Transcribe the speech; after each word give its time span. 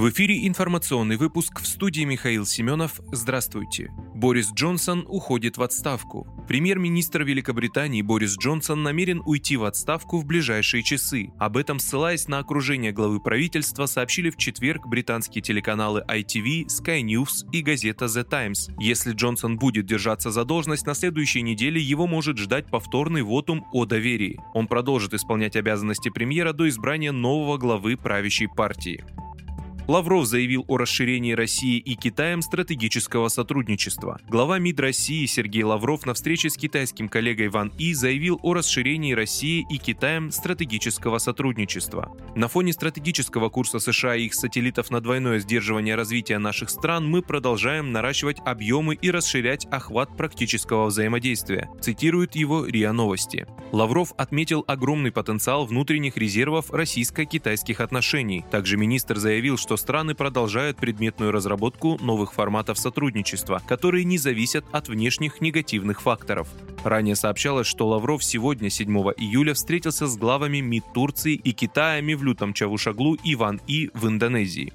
В 0.00 0.08
эфире 0.08 0.46
информационный 0.46 1.18
выпуск 1.18 1.60
в 1.60 1.66
студии 1.66 2.04
Михаил 2.04 2.46
Семенов. 2.46 3.02
Здравствуйте. 3.12 3.92
Борис 4.14 4.50
Джонсон 4.50 5.04
уходит 5.06 5.58
в 5.58 5.62
отставку. 5.62 6.26
Премьер-министр 6.48 7.22
Великобритании 7.22 8.00
Борис 8.00 8.34
Джонсон 8.38 8.82
намерен 8.82 9.20
уйти 9.26 9.58
в 9.58 9.64
отставку 9.64 10.16
в 10.16 10.24
ближайшие 10.24 10.82
часы. 10.82 11.32
Об 11.38 11.58
этом, 11.58 11.78
ссылаясь 11.78 12.28
на 12.28 12.38
окружение 12.38 12.92
главы 12.92 13.20
правительства, 13.20 13.84
сообщили 13.84 14.30
в 14.30 14.38
четверг 14.38 14.86
британские 14.86 15.42
телеканалы 15.42 16.02
ITV, 16.08 16.68
Sky 16.68 17.02
News 17.02 17.46
и 17.52 17.60
газета 17.60 18.06
The 18.06 18.24
Times. 18.24 18.70
Если 18.78 19.12
Джонсон 19.12 19.58
будет 19.58 19.84
держаться 19.84 20.30
за 20.30 20.46
должность, 20.46 20.86
на 20.86 20.94
следующей 20.94 21.42
неделе 21.42 21.78
его 21.78 22.06
может 22.06 22.38
ждать 22.38 22.70
повторный 22.70 23.20
вотум 23.20 23.66
о 23.70 23.84
доверии. 23.84 24.40
Он 24.54 24.66
продолжит 24.66 25.12
исполнять 25.12 25.56
обязанности 25.56 26.08
премьера 26.08 26.54
до 26.54 26.70
избрания 26.70 27.12
нового 27.12 27.58
главы 27.58 27.98
правящей 27.98 28.48
партии. 28.48 29.04
Лавров 29.88 30.26
заявил 30.26 30.64
о 30.68 30.76
расширении 30.76 31.32
России 31.32 31.78
и 31.78 31.94
Китаем 31.94 32.42
стратегического 32.42 33.28
сотрудничества. 33.28 34.20
Глава 34.28 34.58
МИД 34.58 34.80
России 34.80 35.26
Сергей 35.26 35.64
Лавров 35.64 36.06
на 36.06 36.14
встрече 36.14 36.48
с 36.48 36.56
китайским 36.56 37.08
коллегой 37.08 37.48
Ван 37.48 37.72
И 37.78 37.92
заявил 37.94 38.38
о 38.42 38.54
расширении 38.54 39.12
России 39.12 39.66
и 39.68 39.78
Китаем 39.78 40.30
стратегического 40.30 41.18
сотрудничества. 41.18 42.16
На 42.36 42.48
фоне 42.48 42.72
стратегического 42.72 43.48
курса 43.48 43.80
США 43.80 44.14
и 44.14 44.26
их 44.26 44.34
сателлитов 44.34 44.90
на 44.90 45.00
двойное 45.00 45.40
сдерживание 45.40 45.96
развития 45.96 46.38
наших 46.38 46.70
стран 46.70 47.08
мы 47.08 47.22
продолжаем 47.22 47.92
наращивать 47.92 48.38
объемы 48.44 48.94
и 48.94 49.10
расширять 49.10 49.66
охват 49.66 50.16
практического 50.16 50.86
взаимодействия, 50.86 51.68
цитирует 51.80 52.36
его 52.36 52.64
РИА 52.64 52.92
Новости. 52.92 53.46
Лавров 53.72 54.12
отметил 54.16 54.64
огромный 54.66 55.12
потенциал 55.12 55.66
внутренних 55.66 56.16
резервов 56.16 56.70
российско-китайских 56.70 57.80
отношений. 57.80 58.44
Также 58.50 58.76
министр 58.76 59.18
заявил, 59.18 59.56
что 59.56 59.69
страны 59.76 60.14
продолжают 60.14 60.76
предметную 60.76 61.32
разработку 61.32 61.98
новых 62.00 62.32
форматов 62.32 62.78
сотрудничества, 62.78 63.62
которые 63.66 64.04
не 64.04 64.18
зависят 64.18 64.64
от 64.72 64.88
внешних 64.88 65.40
негативных 65.40 66.02
факторов. 66.02 66.48
Ранее 66.84 67.16
сообщалось, 67.16 67.66
что 67.66 67.88
Лавров 67.88 68.24
сегодня, 68.24 68.70
7 68.70 68.90
июля, 69.16 69.54
встретился 69.54 70.06
с 70.06 70.16
главами 70.16 70.58
МИД 70.58 70.84
Турции 70.94 71.34
и 71.34 71.52
Китая 71.52 72.00
Мевлютом 72.00 72.54
Чавушаглу 72.54 73.14
и 73.14 73.34
Ван 73.34 73.60
И 73.66 73.90
в 73.94 74.06
Индонезии. 74.06 74.72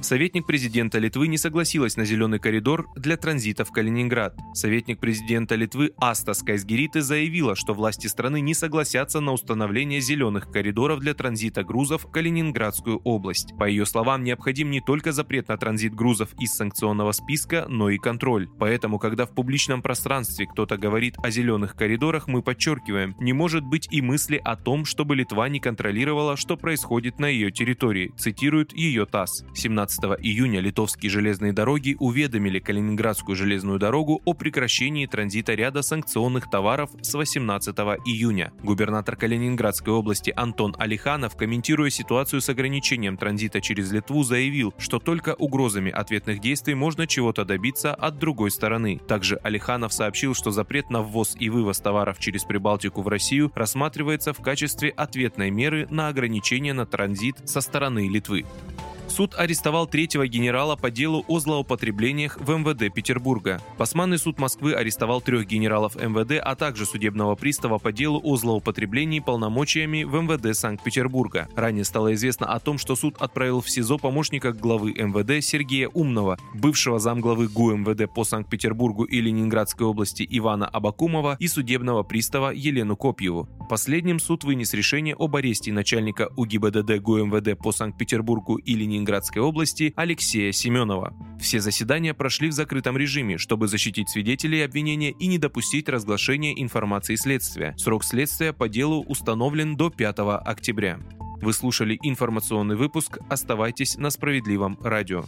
Советник 0.00 0.46
президента 0.46 0.98
Литвы 0.98 1.26
не 1.26 1.38
согласилась 1.38 1.96
на 1.96 2.04
зеленый 2.04 2.38
коридор 2.38 2.88
для 2.96 3.16
транзита 3.16 3.64
в 3.64 3.72
Калининград. 3.72 4.34
Советник 4.54 5.00
президента 5.00 5.56
Литвы 5.56 5.92
Аста 5.98 6.34
Скайсгериты 6.34 7.02
заявила, 7.02 7.56
что 7.56 7.74
власти 7.74 8.06
страны 8.06 8.40
не 8.40 8.54
согласятся 8.54 9.20
на 9.20 9.32
установление 9.32 10.00
зеленых 10.00 10.50
коридоров 10.50 11.00
для 11.00 11.14
транзита 11.14 11.64
грузов 11.64 12.04
в 12.04 12.10
Калининградскую 12.10 12.98
область. 12.98 13.56
По 13.58 13.68
ее 13.68 13.84
словам, 13.86 14.22
необходим 14.22 14.70
не 14.70 14.80
только 14.80 15.12
запрет 15.12 15.48
на 15.48 15.56
транзит 15.56 15.94
грузов 15.94 16.30
из 16.38 16.52
санкционного 16.54 17.12
списка, 17.12 17.66
но 17.68 17.90
и 17.90 17.98
контроль. 17.98 18.48
Поэтому, 18.58 18.98
когда 18.98 19.26
в 19.26 19.34
публичном 19.34 19.82
пространстве 19.82 20.46
кто-то 20.46 20.76
говорит 20.78 21.16
о 21.22 21.30
зеленых 21.30 21.74
коридорах, 21.74 22.28
мы 22.28 22.42
подчеркиваем, 22.42 23.16
не 23.18 23.32
может 23.32 23.64
быть 23.64 23.88
и 23.90 24.00
мысли 24.00 24.40
о 24.42 24.56
том, 24.56 24.84
чтобы 24.84 25.16
Литва 25.16 25.48
не 25.48 25.58
контролировала, 25.58 26.36
что 26.36 26.56
происходит 26.56 27.18
на 27.18 27.26
ее 27.26 27.50
территории, 27.50 28.12
цитирует 28.16 28.72
ее 28.72 29.04
ТАСС. 29.04 29.44
17 29.54 29.87
15 29.88 30.20
июня 30.22 30.60
литовские 30.60 31.08
железные 31.08 31.54
дороги 31.54 31.96
уведомили 31.98 32.58
Калининградскую 32.58 33.34
железную 33.34 33.78
дорогу 33.78 34.20
о 34.26 34.34
прекращении 34.34 35.06
транзита 35.06 35.54
ряда 35.54 35.80
санкционных 35.80 36.50
товаров 36.50 36.90
с 37.00 37.14
18 37.14 37.74
июня. 38.04 38.52
Губернатор 38.62 39.16
Калининградской 39.16 39.94
области 39.94 40.30
Антон 40.36 40.76
Алиханов, 40.78 41.36
комментируя 41.36 41.88
ситуацию 41.88 42.42
с 42.42 42.50
ограничением 42.50 43.16
транзита 43.16 43.62
через 43.62 43.90
Литву, 43.90 44.24
заявил, 44.24 44.74
что 44.76 44.98
только 44.98 45.34
угрозами 45.34 45.90
ответных 45.90 46.40
действий 46.40 46.74
можно 46.74 47.06
чего-то 47.06 47.46
добиться 47.46 47.94
от 47.94 48.18
другой 48.18 48.50
стороны. 48.50 49.00
Также 49.08 49.36
Алиханов 49.36 49.94
сообщил, 49.94 50.34
что 50.34 50.50
запрет 50.50 50.90
на 50.90 51.00
ввоз 51.00 51.34
и 51.40 51.48
вывоз 51.48 51.80
товаров 51.80 52.18
через 52.18 52.44
Прибалтику 52.44 53.00
в 53.00 53.08
Россию 53.08 53.50
рассматривается 53.54 54.34
в 54.34 54.42
качестве 54.42 54.90
ответной 54.90 55.50
меры 55.50 55.86
на 55.88 56.08
ограничение 56.08 56.74
на 56.74 56.84
транзит 56.84 57.36
со 57.48 57.62
стороны 57.62 58.06
Литвы. 58.10 58.44
Суд 59.18 59.34
арестовал 59.36 59.88
третьего 59.88 60.28
генерала 60.28 60.76
по 60.76 60.92
делу 60.92 61.24
о 61.26 61.40
злоупотреблениях 61.40 62.38
в 62.40 62.56
МВД 62.56 62.94
Петербурга. 62.94 63.60
Басманный 63.76 64.16
суд 64.16 64.38
Москвы 64.38 64.74
арестовал 64.74 65.20
трех 65.20 65.44
генералов 65.44 65.96
МВД, 65.96 66.40
а 66.40 66.54
также 66.54 66.86
судебного 66.86 67.34
пристава 67.34 67.78
по 67.78 67.90
делу 67.90 68.20
о 68.22 68.36
злоупотреблении 68.36 69.18
полномочиями 69.18 70.04
в 70.04 70.14
МВД 70.22 70.56
Санкт-Петербурга. 70.56 71.48
Ранее 71.56 71.84
стало 71.84 72.14
известно 72.14 72.46
о 72.46 72.60
том, 72.60 72.78
что 72.78 72.94
суд 72.94 73.16
отправил 73.18 73.60
в 73.60 73.68
СИЗО 73.68 73.98
помощника 73.98 74.52
главы 74.52 74.92
МВД 74.92 75.44
Сергея 75.44 75.88
Умного, 75.88 76.38
бывшего 76.54 77.00
замглавы 77.00 77.48
ГУ 77.48 77.74
МВД 77.74 78.08
по 78.08 78.22
Санкт-Петербургу 78.22 79.02
и 79.02 79.20
Ленинградской 79.20 79.84
области 79.84 80.24
Ивана 80.30 80.68
Абакумова 80.68 81.36
и 81.40 81.48
судебного 81.48 82.04
пристава 82.04 82.52
Елену 82.52 82.94
Копьеву. 82.94 83.48
Последним 83.68 84.20
суд 84.20 84.44
вынес 84.44 84.74
решение 84.74 85.16
об 85.18 85.34
аресте 85.34 85.72
начальника 85.72 86.30
УГИБДД 86.36 87.00
ГУ 87.00 87.24
МВД 87.24 87.58
по 87.58 87.72
Санкт-Петербургу 87.72 88.58
и 88.58 88.76
Ленинградской 88.76 89.07
Ленинградской 89.08 89.40
области 89.40 89.94
Алексея 89.96 90.52
Семенова. 90.52 91.14
Все 91.40 91.60
заседания 91.60 92.12
прошли 92.12 92.48
в 92.48 92.52
закрытом 92.52 92.98
режиме, 92.98 93.38
чтобы 93.38 93.66
защитить 93.66 94.10
свидетелей 94.10 94.60
обвинения 94.60 95.12
и 95.12 95.26
не 95.28 95.38
допустить 95.38 95.88
разглашения 95.88 96.52
информации 96.60 97.14
следствия. 97.14 97.74
Срок 97.78 98.04
следствия 98.04 98.52
по 98.52 98.68
делу 98.68 99.02
установлен 99.08 99.76
до 99.76 99.88
5 99.88 100.18
октября. 100.44 100.98
Вы 101.40 101.54
слушали 101.54 101.98
информационный 102.02 102.76
выпуск. 102.76 103.18
Оставайтесь 103.30 103.96
на 103.96 104.10
справедливом 104.10 104.78
радио. 104.82 105.24